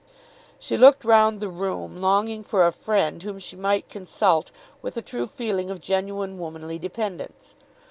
[0.57, 4.49] She looked round the room, longing for a friend, whom she might consult
[4.81, 7.53] with a true feeling of genuine womanly dependence.